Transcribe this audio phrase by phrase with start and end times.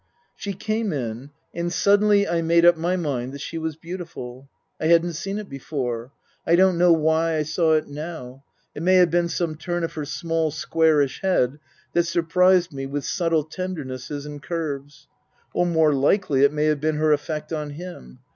[0.35, 4.49] She came in, and suddenly I made up my mind that she was beautiful.
[4.79, 6.11] I hadn't seen it before.
[6.43, 8.43] I don't know why I saw it now.
[8.73, 11.59] It may have been some turn of her small, squarish head
[11.93, 15.07] that surprised me with subtle tender nesses and curves;
[15.53, 18.21] or more likely it may have been her effect on him.